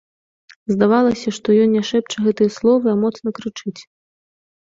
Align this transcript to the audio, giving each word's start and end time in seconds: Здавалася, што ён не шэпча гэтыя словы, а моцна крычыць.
Здавалася, 0.73 1.33
што 1.39 1.47
ён 1.65 1.69
не 1.77 1.83
шэпча 1.89 2.17
гэтыя 2.27 2.49
словы, 2.57 2.85
а 2.93 2.97
моцна 3.03 3.29
крычыць. 3.41 3.77